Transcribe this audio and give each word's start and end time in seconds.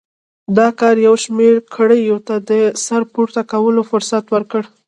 دا 0.57 0.67
کار 0.79 0.95
یو 1.07 1.15
شمېر 1.23 1.53
کړیو 1.75 2.17
ته 2.27 2.35
د 2.49 2.51
سر 2.85 3.01
پورته 3.13 3.41
کولو 3.51 3.81
فرصت 3.91 4.25
ورکړ. 4.33 4.63